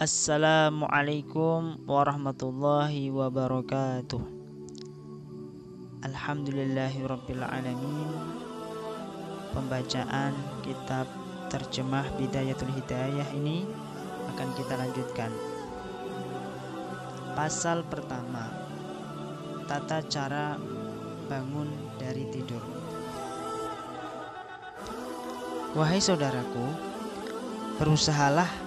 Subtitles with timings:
[0.00, 4.24] Assalamualaikum warahmatullahi wabarakatuh.
[6.08, 8.08] Alhamdulillahirrabbilalamin.
[9.52, 10.32] Pembacaan
[10.64, 11.04] kitab
[11.52, 13.68] terjemah Bidayatul Hidayah ini
[14.32, 15.28] akan kita lanjutkan.
[17.36, 18.48] Pasal pertama
[19.68, 20.56] Tata cara
[21.28, 21.68] bangun
[22.00, 22.64] dari tidur.
[25.76, 26.88] Wahai saudaraku
[27.76, 28.59] Berusahalah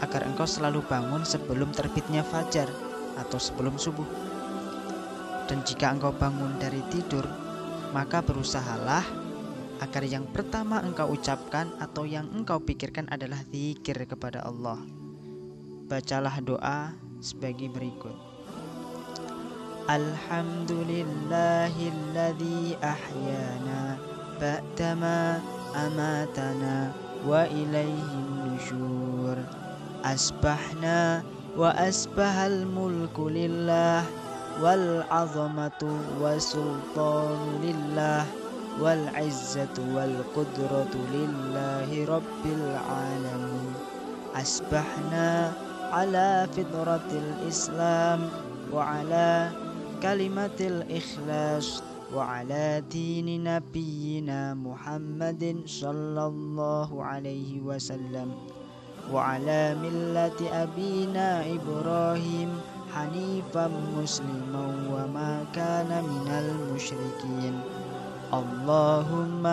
[0.00, 2.68] agar engkau selalu bangun sebelum terbitnya fajar
[3.20, 4.06] atau sebelum subuh.
[5.48, 7.26] Dan jika engkau bangun dari tidur,
[7.90, 9.02] maka berusahalah
[9.80, 14.78] agar yang pertama engkau ucapkan atau yang engkau pikirkan adalah zikir kepada Allah.
[15.90, 18.14] Bacalah doa sebagai berikut.
[19.90, 23.98] Alhamdulillahilladzi ahyana
[24.38, 25.42] ba'dama
[25.74, 26.94] amatana
[27.26, 29.34] wa ilaihin nusyur.
[30.04, 31.22] أسبحنا
[31.56, 34.04] وأسبح الملك لله
[34.62, 35.82] والعظمة
[36.20, 38.24] والسلطان لله
[38.80, 43.72] والعزة والقدرة لله رب العالمين.
[44.34, 45.52] أسبحنا
[45.92, 48.20] على فطرة الإسلام
[48.72, 49.50] وعلى
[50.02, 51.82] كلمة الإخلاص
[52.14, 58.59] وعلى دين نبينا محمد صلى الله عليه وسلم.
[59.12, 62.50] وعلى ملة أبينا إبراهيم
[62.94, 67.54] حنيفا مسلما وما كان من المشركين.
[68.34, 69.44] اللهم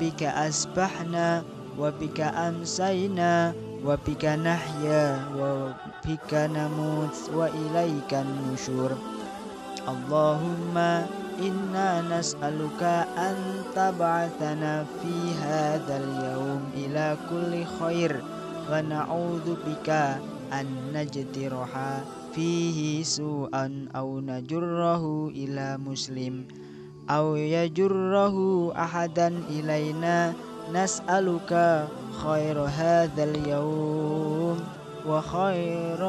[0.00, 1.42] بك أسبحنا
[1.78, 3.52] وبك أمسينا
[3.84, 5.06] وبك نحيا
[5.38, 8.90] وبك نموت وإليك النشور.
[9.88, 10.76] اللهم
[11.42, 12.82] إنا نسألك
[13.18, 13.36] أن
[13.74, 18.22] تبعثنا في هذا اليوم إلى كل خير.
[18.72, 19.88] ونعوذ بك
[20.52, 21.72] أن نجترح
[22.34, 26.44] فيه سوءا أو نجره إلى مسلم
[27.10, 28.36] أو يجره
[28.76, 30.32] أحدا إلينا
[30.74, 31.52] نسألك
[32.24, 34.58] خير هذا اليوم
[35.08, 36.00] وخير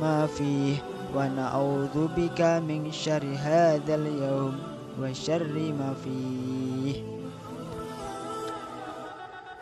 [0.00, 0.74] ما فيه
[1.16, 4.54] ونعوذ بك من شر هذا اليوم
[5.02, 6.69] وشر ما فيه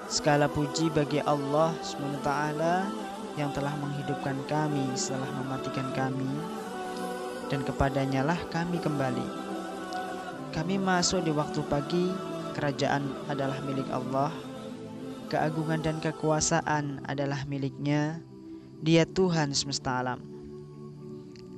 [0.08, 2.28] Segala puji bagi Allah SWT
[3.36, 6.32] yang telah menghidupkan kami setelah mematikan kami
[7.52, 9.28] dan kepadanya lah kami kembali.
[10.56, 12.08] Kami masuk di waktu pagi,
[12.56, 14.32] kerajaan adalah milik Allah,
[15.28, 18.24] keagungan dan kekuasaan adalah miliknya,
[18.80, 20.24] dia Tuhan semesta alam.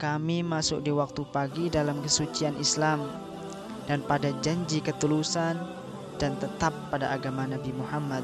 [0.03, 3.07] Kami masuk di waktu pagi dalam kesucian Islam
[3.87, 5.80] dan pada janji ketulusan
[6.21, 8.23] dan tetap pada agama Nabi Muhammad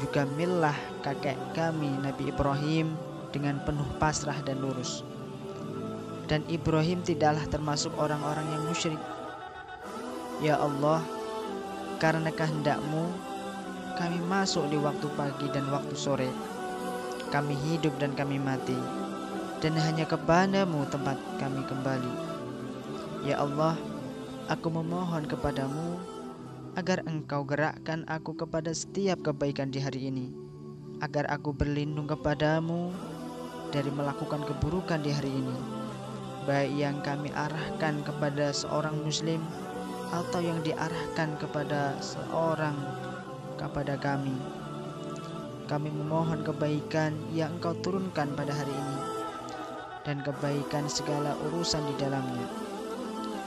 [0.00, 0.74] juga milah
[1.04, 2.96] kakek kami Nabi Ibrahim
[3.30, 5.06] dengan penuh pasrah dan lurus.
[6.26, 8.98] Dan Ibrahim tidaklah termasuk orang-orang yang musyrik.
[10.42, 11.04] Ya Allah,
[12.02, 13.14] karena kehendakmu,
[13.94, 16.30] kami masuk di waktu pagi dan waktu sore.
[17.30, 18.74] Kami hidup dan kami mati.
[19.62, 22.12] Dan hanya kepadamu tempat kami kembali.
[23.22, 23.78] Ya Allah,
[24.50, 26.02] aku memohon kepadamu
[26.72, 30.32] agar engkau gerakkan aku kepada setiap kebaikan di hari ini,
[31.04, 32.88] agar aku berlindung kepadamu
[33.68, 35.56] dari melakukan keburukan di hari ini,
[36.48, 39.44] baik yang kami arahkan kepada seorang muslim
[40.16, 42.76] atau yang diarahkan kepada seorang
[43.60, 44.36] kepada kami.
[45.68, 48.98] Kami memohon kebaikan yang engkau turunkan pada hari ini
[50.08, 52.48] dan kebaikan segala urusan di dalamnya.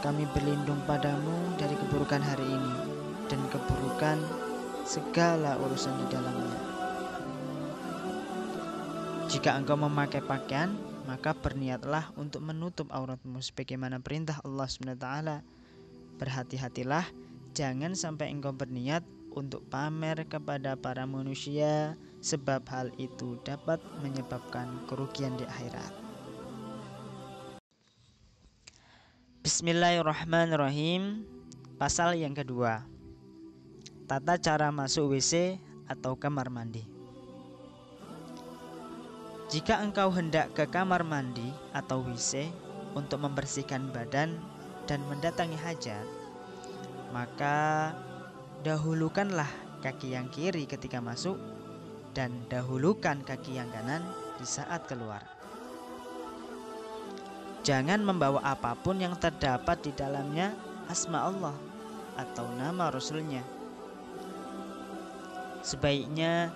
[0.06, 2.95] Kami berlindung padamu dari keburukan hari ini
[3.26, 4.18] dan keburukan
[4.86, 6.60] segala urusan di dalamnya.
[9.26, 10.78] Jika engkau memakai pakaian,
[11.10, 15.08] maka berniatlah untuk menutup auratmu sebagaimana perintah Allah SWT.
[16.22, 17.06] Berhati-hatilah,
[17.58, 19.04] jangan sampai engkau berniat
[19.36, 25.92] untuk pamer kepada para manusia sebab hal itu dapat menyebabkan kerugian di akhirat.
[29.46, 31.28] Bismillahirrahmanirrahim.
[31.78, 32.95] Pasal yang kedua.
[34.06, 35.58] Tata cara masuk WC
[35.90, 36.86] atau kamar mandi.
[39.50, 42.54] Jika engkau hendak ke kamar mandi atau WC
[42.94, 44.38] untuk membersihkan badan
[44.86, 46.06] dan mendatangi hajat,
[47.18, 47.98] maka
[48.62, 49.50] dahulukanlah
[49.82, 51.42] kaki yang kiri ketika masuk
[52.14, 54.06] dan dahulukan kaki yang kanan
[54.38, 55.26] di saat keluar.
[57.66, 60.54] Jangan membawa apa pun yang terdapat di dalamnya
[60.94, 61.58] asma Allah
[62.14, 63.65] atau nama Rasulnya
[65.66, 66.54] Sebaiknya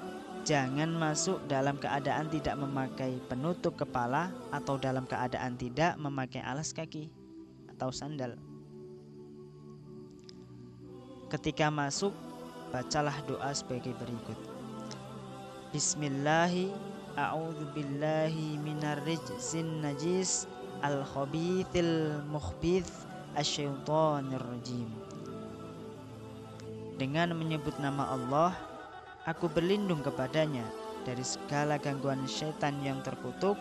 [0.47, 7.11] Jangan masuk dalam keadaan tidak memakai penutup kepala atau dalam keadaan tidak memakai alas kaki
[7.75, 8.39] atau sandal.
[11.29, 12.15] Ketika masuk,
[12.71, 14.39] bacalah doa sebagai berikut.
[15.69, 16.73] Bismillahi
[17.13, 20.49] a'udzu billahi minar rijzin najis
[20.81, 23.05] al khabithil mukhbith
[23.37, 24.89] asyaitonir rajim.
[26.97, 28.68] Dengan menyebut nama Allah,
[29.25, 30.63] aku berlindung kepadanya
[31.03, 33.57] dari segala gangguan syaitan yang terkutuk,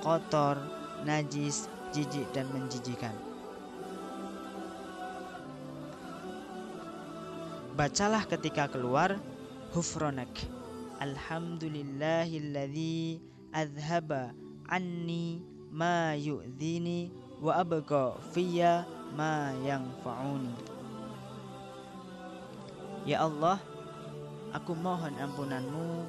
[0.00, 0.58] kotor,
[1.04, 3.14] najis, jijik dan menjijikan.
[7.74, 9.16] Bacalah ketika keluar
[9.72, 10.28] hufronak.
[11.00, 13.24] Alhamdulillahilladzi
[13.56, 14.36] azhaba
[14.68, 15.40] anni
[15.72, 17.08] ma yu'dhini
[17.40, 18.84] wa abqa fiyya
[19.16, 20.52] ma yanfa'uni.
[23.08, 23.56] Ya Allah,
[24.54, 26.06] aku mohon ampunanmu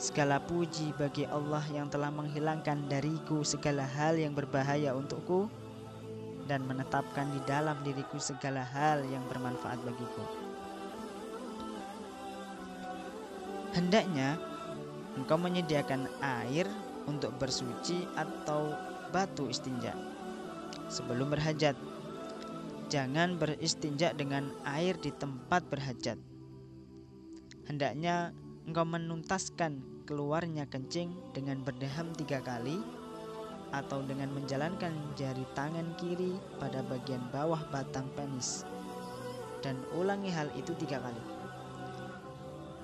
[0.00, 5.44] Segala puji bagi Allah yang telah menghilangkan dariku segala hal yang berbahaya untukku
[6.48, 10.24] dan menetapkan di dalam diriku segala hal yang bermanfaat bagiku.
[13.76, 14.40] Hendaknya
[15.20, 16.64] engkau menyediakan air
[17.04, 18.72] untuk bersuci atau
[19.12, 19.92] batu istinja
[20.88, 21.76] sebelum berhajat.
[22.88, 26.29] Jangan beristinja dengan air di tempat berhajat.
[27.70, 28.34] Hendaknya
[28.66, 32.82] engkau menuntaskan keluarnya kencing dengan berdeham tiga kali
[33.70, 38.66] atau dengan menjalankan jari tangan kiri pada bagian bawah batang penis
[39.62, 41.22] dan ulangi hal itu tiga kali.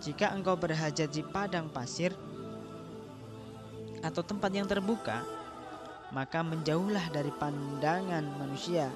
[0.06, 2.14] Jika engkau berhajat di padang pasir
[4.06, 5.26] atau tempat yang terbuka,
[6.14, 8.94] maka menjauhlah dari pandangan manusia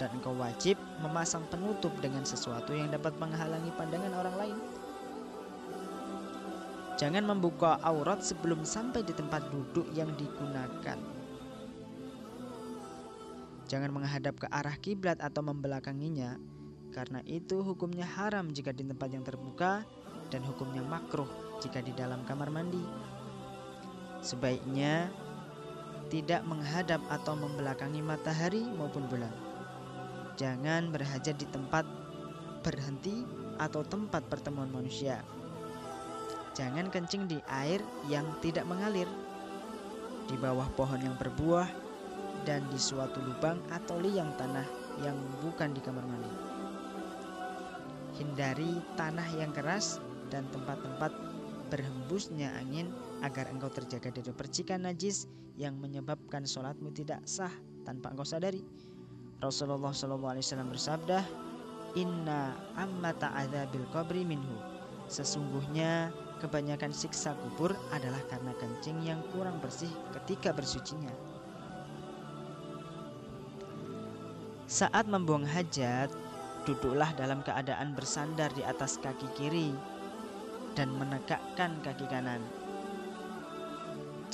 [0.00, 4.58] dan engkau wajib memasang penutup dengan sesuatu yang dapat menghalangi pandangan orang lain.
[6.96, 10.96] Jangan membuka aurat sebelum sampai di tempat duduk yang digunakan.
[13.68, 16.40] Jangan menghadap ke arah kiblat atau membelakanginya,
[16.96, 19.84] karena itu hukumnya haram jika di tempat yang terbuka
[20.32, 21.28] dan hukumnya makruh
[21.60, 22.80] jika di dalam kamar mandi.
[24.24, 25.12] Sebaiknya
[26.08, 29.34] tidak menghadap atau membelakangi matahari maupun bulan.
[30.40, 31.84] Jangan berhajat di tempat
[32.64, 33.26] berhenti
[33.60, 35.20] atau tempat pertemuan manusia.
[36.56, 39.04] Jangan kencing di air yang tidak mengalir,
[40.24, 41.68] di bawah pohon yang berbuah,
[42.48, 44.64] dan di suatu lubang atau liang tanah
[45.04, 46.32] yang bukan di kamar mandi.
[48.16, 50.00] Hindari tanah yang keras
[50.32, 51.12] dan tempat-tempat
[51.68, 52.88] berhembusnya angin
[53.20, 55.28] agar engkau terjaga dari percikan najis
[55.60, 57.52] yang menyebabkan sholatmu tidak sah
[57.84, 58.64] tanpa engkau sadari.
[59.44, 61.20] Rasulullah SAW bersabda,
[62.00, 64.56] Inna amma ta'adzabil qabri minhu.
[65.12, 69.90] Sesungguhnya kebanyakan siksa kubur adalah karena kencing yang kurang bersih
[70.20, 71.12] ketika bersucinya.
[74.66, 76.10] Saat membuang hajat,
[76.66, 79.70] duduklah dalam keadaan bersandar di atas kaki kiri
[80.74, 82.42] dan menegakkan kaki kanan.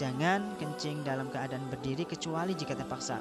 [0.01, 3.21] Jangan kencing dalam keadaan berdiri kecuali jika terpaksa.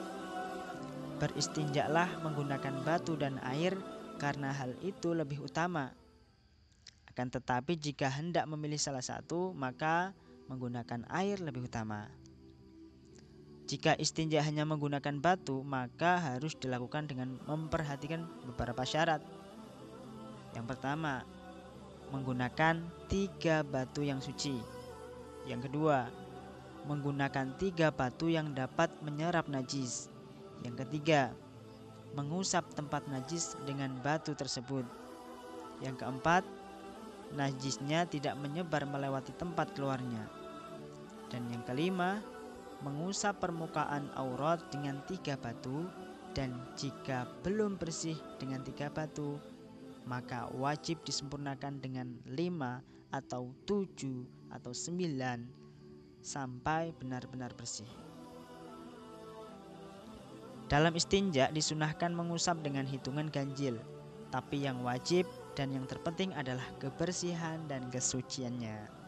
[1.20, 3.76] Beristinjaklah menggunakan batu dan air
[4.18, 6.01] karena hal itu lebih utama.
[7.12, 10.16] Akan tetapi jika hendak memilih salah satu, maka
[10.48, 12.08] menggunakan air lebih utama.
[13.68, 19.20] Jika istinja hanya menggunakan batu, maka harus dilakukan dengan memperhatikan beberapa syarat.
[20.56, 21.28] Yang pertama,
[22.16, 22.80] menggunakan
[23.12, 24.56] tiga batu yang suci.
[25.44, 26.08] Yang kedua,
[26.88, 30.08] menggunakan tiga batu yang dapat menyerap najis.
[30.64, 31.36] Yang ketiga,
[32.16, 34.88] mengusap tempat najis dengan batu tersebut.
[35.84, 36.44] Yang keempat,
[37.38, 40.28] najisnya tidak menyebar melewati tempat keluarnya.
[41.32, 42.20] Dan yang kelima,
[42.84, 45.88] mengusap permukaan aurat dengan tiga batu
[46.36, 49.38] dan jika belum bersih dengan tiga batu
[50.06, 52.82] maka wajib disempurnakan dengan lima
[53.14, 55.46] atau tujuh atau sembilan
[56.22, 57.90] sampai benar-benar bersih.
[60.72, 63.76] Dalam istinja disunahkan mengusap dengan hitungan ganjil,
[64.32, 69.02] tapi yang wajib dan yang terpenting adalah kebersihan dan kesuciannya.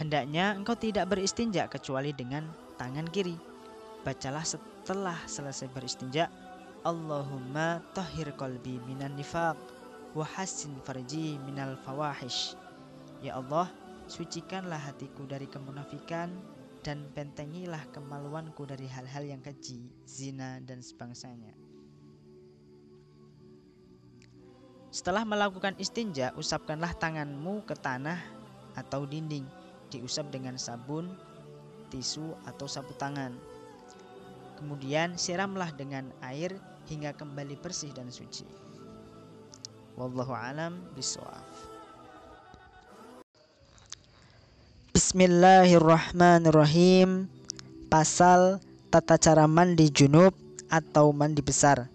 [0.00, 2.48] Hendaknya engkau tidak beristinja kecuali dengan
[2.80, 3.36] tangan kiri.
[4.00, 6.32] Bacalah setelah selesai beristinja
[6.80, 9.60] Allahumma tahhir qalbi minan nifaq
[10.16, 12.56] wa hassin farji minal fawahish.
[13.20, 13.68] Ya Allah,
[14.08, 16.32] sucikanlah hatiku dari kemunafikan
[16.80, 21.69] dan bentengilah kemaluanku dari hal-hal yang keji, zina dan sebangsanya.
[24.90, 28.18] Setelah melakukan istinja, usapkanlah tanganmu ke tanah
[28.74, 29.46] atau dinding.
[29.86, 31.14] Diusap dengan sabun,
[31.94, 33.30] tisu, atau sapu tangan.
[34.58, 36.58] Kemudian siramlah dengan air
[36.90, 38.42] hingga kembali bersih dan suci.
[39.94, 41.46] Wallahu alam bisawab.
[44.90, 47.30] Bismillahirrahmanirrahim.
[47.86, 48.58] Pasal
[48.90, 50.34] tata cara mandi junub
[50.66, 51.86] atau mandi besar.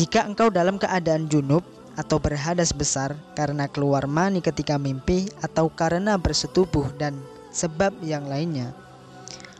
[0.00, 1.60] Jika engkau dalam keadaan junub
[1.92, 7.20] atau berhadas besar karena keluar mani ketika mimpi atau karena bersetubuh dan
[7.52, 8.72] sebab yang lainnya,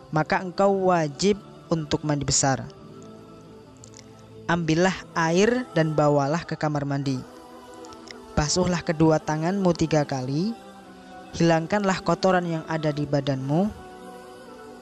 [0.08, 1.36] maka engkau wajib
[1.68, 2.64] untuk mandi besar.
[4.48, 7.20] Ambillah air dan bawalah ke kamar mandi.
[8.32, 10.56] Basuhlah kedua tanganmu tiga kali.
[11.36, 13.68] Hilangkanlah kotoran yang ada di badanmu.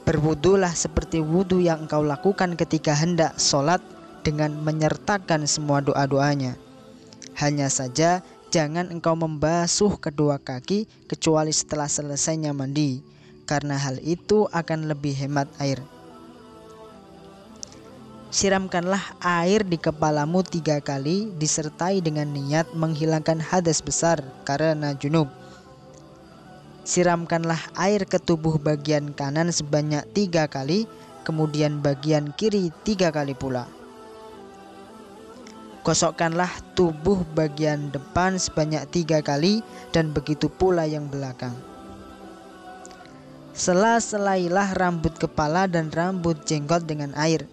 [0.06, 3.82] Berwudulah seperti wudhu yang engkau lakukan ketika hendak sholat
[4.28, 6.61] dengan menyertakan semua doa-doanya.
[7.40, 8.20] Hanya saja
[8.52, 13.00] jangan engkau membasuh kedua kaki kecuali setelah selesainya mandi,
[13.49, 15.80] karena hal itu akan lebih hemat air.
[18.28, 25.32] Siramkanlah air di kepalamu tiga kali disertai dengan niat menghilangkan hadas besar karena junub.
[26.85, 30.85] Siramkanlah air ke tubuh bagian kanan sebanyak tiga kali,
[31.25, 33.77] kemudian bagian kiri tiga kali pula.
[35.87, 39.62] Gosokkanlah tubuh bagian depan sebanyak tiga kali
[39.94, 41.54] dan begitu pula yang belakang.
[43.54, 47.47] Sela-selailah rambut kepala dan rambut jenggot dengan air.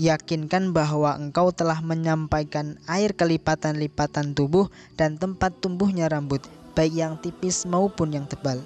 [0.00, 6.40] Yakinkan bahwa engkau telah menyampaikan air kelipatan-lipatan tubuh dan tempat tumbuhnya rambut,
[6.72, 8.60] baik yang tipis maupun yang tebal.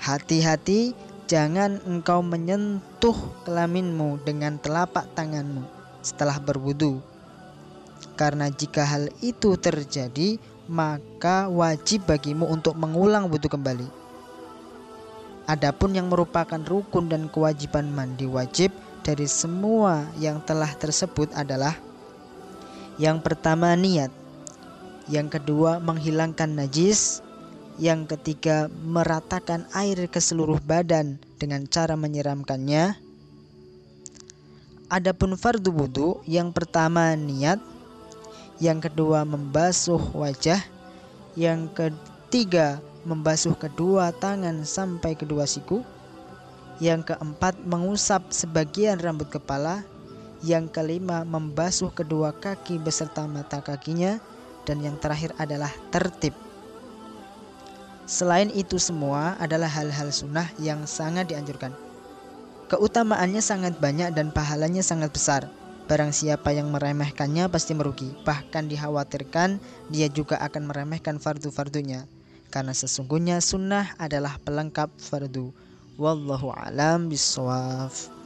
[0.00, 0.92] Hati-hati,
[1.28, 3.16] jangan engkau menyentuh
[3.48, 7.00] kelaminmu dengan telapak tanganmu setelah berwudu.
[8.16, 10.36] Karena jika hal itu terjadi,
[10.70, 13.88] maka wajib bagimu untuk mengulang wudhu kembali.
[15.50, 18.70] Adapun yang merupakan rukun dan kewajiban mandi wajib
[19.02, 21.74] dari semua yang telah tersebut adalah
[23.00, 24.12] yang pertama niat,
[25.08, 27.24] yang kedua menghilangkan najis,
[27.80, 32.94] yang ketiga meratakan air ke seluruh badan dengan cara menyiramkannya,
[34.90, 37.62] Adapun fardu wudhu yang pertama niat,
[38.58, 40.58] yang kedua membasuh wajah,
[41.38, 45.86] yang ketiga membasuh kedua tangan sampai kedua siku,
[46.82, 49.86] yang keempat mengusap sebagian rambut kepala,
[50.42, 54.18] yang kelima membasuh kedua kaki beserta mata kakinya,
[54.66, 56.34] dan yang terakhir adalah tertib.
[58.10, 61.89] Selain itu semua adalah hal-hal sunnah yang sangat dianjurkan.
[62.70, 65.50] Keutamaannya sangat banyak dan pahalanya sangat besar.
[65.90, 68.14] Barang siapa yang meremehkannya pasti merugi.
[68.22, 69.58] Bahkan dikhawatirkan
[69.90, 72.06] dia juga akan meremehkan fardu-fardunya.
[72.46, 75.50] Karena sesungguhnya sunnah adalah pelengkap fardu.
[75.98, 78.19] Wallahu alam bisawaf.